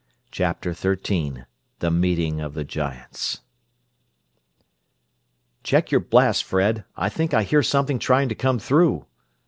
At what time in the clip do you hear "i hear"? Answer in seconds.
7.35-7.61